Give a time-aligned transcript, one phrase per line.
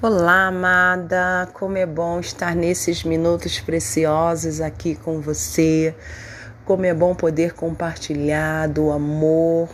[0.00, 5.92] Olá, amada, como é bom estar nesses minutos preciosos aqui com você.
[6.64, 9.68] Como é bom poder compartilhar do amor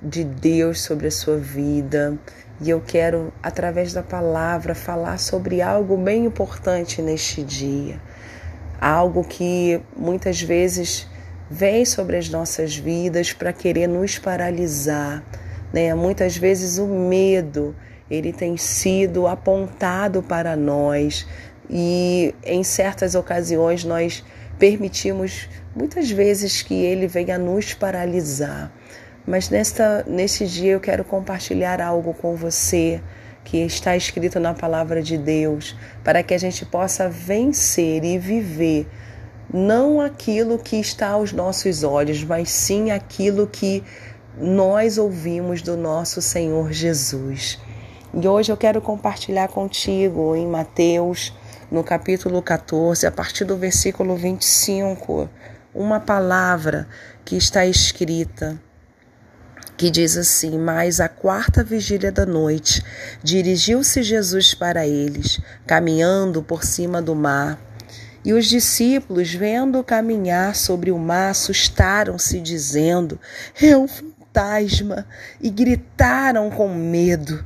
[0.00, 2.16] de Deus sobre a sua vida.
[2.58, 8.00] E eu quero, através da palavra, falar sobre algo bem importante neste dia.
[8.80, 11.06] Algo que muitas vezes
[11.50, 15.22] vem sobre as nossas vidas para querer nos paralisar,
[15.70, 15.92] né?
[15.92, 17.76] Muitas vezes o medo
[18.10, 21.26] ele tem sido apontado para nós
[21.68, 24.24] e em certas ocasiões nós
[24.58, 28.72] permitimos muitas vezes que ele venha nos paralisar.
[29.26, 33.00] Mas nesta, neste dia eu quero compartilhar algo com você
[33.44, 38.88] que está escrito na palavra de Deus, para que a gente possa vencer e viver
[39.52, 43.82] não aquilo que está aos nossos olhos, mas sim aquilo que
[44.38, 47.58] nós ouvimos do nosso Senhor Jesus.
[48.18, 51.34] E hoje eu quero compartilhar contigo em Mateus,
[51.70, 55.28] no capítulo 14, a partir do versículo 25,
[55.74, 56.88] uma palavra
[57.26, 58.58] que está escrita
[59.76, 62.82] que diz assim: Mas a quarta vigília da noite
[63.22, 67.60] dirigiu-se Jesus para eles, caminhando por cima do mar.
[68.24, 73.20] E os discípulos, vendo caminhar sobre o mar, assustaram-se, dizendo:
[73.60, 75.06] É um fantasma,
[75.38, 77.44] e gritaram com medo.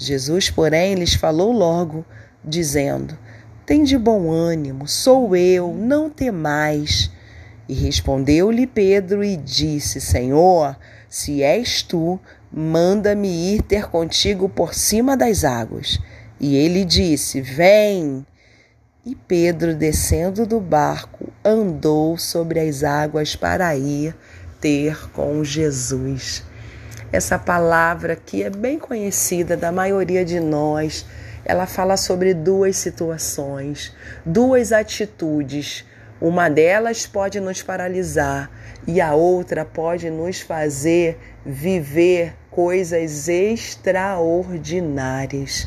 [0.00, 2.06] Jesus, porém, lhes falou logo,
[2.44, 3.18] dizendo:
[3.66, 7.10] Tem de bom ânimo, sou eu, não temais.
[7.68, 10.76] E respondeu-lhe Pedro e disse: Senhor,
[11.08, 12.18] se és tu,
[12.52, 15.98] manda-me ir ter contigo por cima das águas.
[16.38, 18.24] E ele disse: Vem.
[19.04, 24.14] E Pedro, descendo do barco, andou sobre as águas para ir
[24.60, 26.44] ter com Jesus.
[27.10, 31.06] Essa palavra que é bem conhecida da maioria de nós,
[31.42, 35.86] ela fala sobre duas situações, duas atitudes.
[36.20, 38.50] Uma delas pode nos paralisar
[38.86, 45.66] e a outra pode nos fazer viver coisas extraordinárias.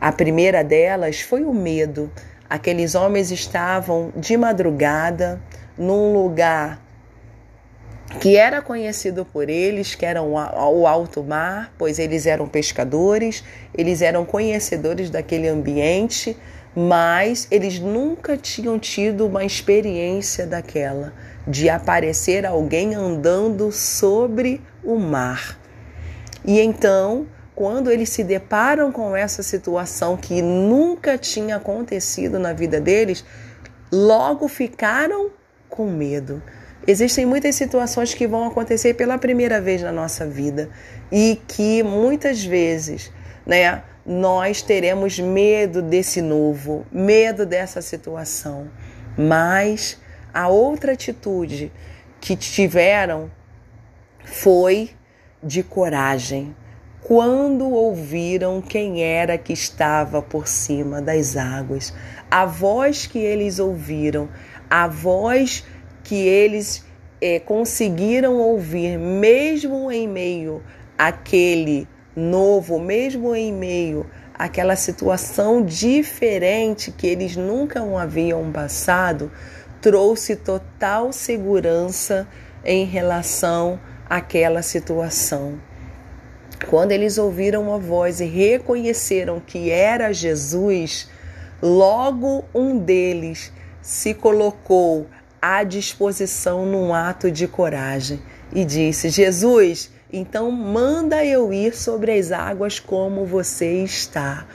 [0.00, 2.10] A primeira delas foi o medo.
[2.50, 5.40] Aqueles homens estavam de madrugada
[5.78, 6.84] num lugar
[8.20, 13.44] que era conhecido por eles, que era o alto mar, pois eles eram pescadores,
[13.76, 16.36] eles eram conhecedores daquele ambiente,
[16.74, 21.12] mas eles nunca tinham tido uma experiência daquela,
[21.46, 25.58] de aparecer alguém andando sobre o mar.
[26.44, 32.80] E então, quando eles se deparam com essa situação que nunca tinha acontecido na vida
[32.80, 33.24] deles,
[33.90, 35.30] logo ficaram
[35.68, 36.42] com medo.
[36.86, 40.70] Existem muitas situações que vão acontecer pela primeira vez na nossa vida
[41.10, 43.12] e que muitas vezes,
[43.44, 48.70] né, nós teremos medo desse novo, medo dessa situação.
[49.18, 50.00] Mas
[50.32, 51.72] a outra atitude
[52.20, 53.30] que tiveram
[54.24, 54.90] foi
[55.42, 56.54] de coragem.
[57.02, 61.94] Quando ouviram quem era que estava por cima das águas,
[62.30, 64.28] a voz que eles ouviram,
[64.68, 65.64] a voz
[66.06, 66.84] que eles
[67.20, 70.62] é, conseguiram ouvir, mesmo em meio
[70.96, 79.32] àquele novo, mesmo em meio àquela situação diferente que eles nunca haviam passado,
[79.82, 82.28] trouxe total segurança
[82.64, 85.58] em relação àquela situação.
[86.70, 91.10] Quando eles ouviram a voz e reconheceram que era Jesus,
[91.60, 93.52] logo um deles
[93.82, 95.08] se colocou
[95.40, 98.20] à disposição num ato de coragem
[98.52, 104.46] e disse: Jesus, então manda eu ir sobre as águas como você está.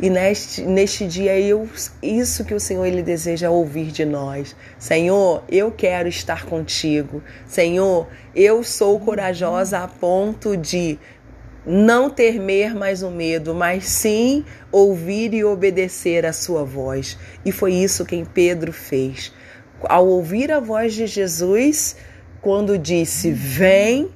[0.00, 1.68] E neste, neste dia, eu,
[2.02, 4.56] isso que o Senhor ele deseja ouvir de nós.
[4.78, 7.22] Senhor, eu quero estar contigo.
[7.46, 10.98] Senhor, eu sou corajosa a ponto de
[11.66, 17.18] não temer mais o medo, mas sim ouvir e obedecer a sua voz.
[17.44, 19.32] E foi isso que Pedro fez
[19.88, 21.96] ao ouvir a voz de Jesus,
[22.40, 24.10] quando disse: Vem,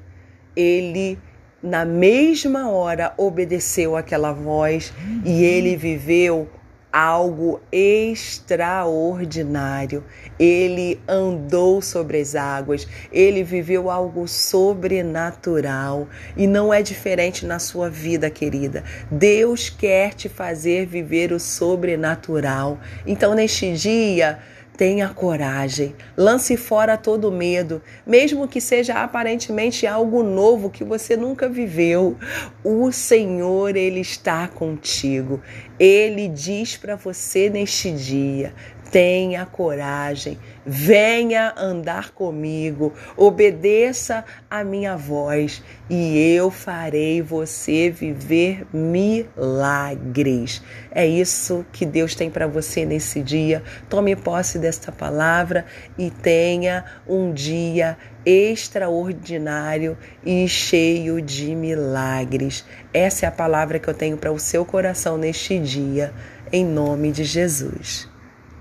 [0.57, 1.19] ele
[1.63, 4.93] na mesma hora obedeceu aquela voz
[5.25, 6.49] e ele viveu
[6.95, 10.05] algo extraordinário.
[10.39, 16.07] Ele andou sobre as águas, ele viveu algo sobrenatural
[16.37, 18.85] e não é diferente na sua vida, querida.
[19.11, 22.79] Deus quer te fazer viver o sobrenatural.
[23.05, 24.39] Então, neste dia,
[24.77, 31.49] Tenha coragem, lance fora todo medo, mesmo que seja aparentemente algo novo que você nunca
[31.49, 32.19] viveu.
[32.65, 35.41] O Senhor, Ele está contigo.
[35.79, 38.53] Ele diz para você neste dia:
[38.91, 50.63] tenha coragem, venha andar comigo, obedeça a minha voz e eu farei você viver milagres.
[50.91, 53.63] É isso que Deus tem para você nesse dia.
[53.89, 55.67] Tome posse desta palavra
[55.99, 62.65] e tenha um dia extraordinário e cheio de milagres.
[62.93, 66.13] Essa é a palavra que eu tenho para o seu coração neste dia,
[66.51, 68.14] em nome de Jesus.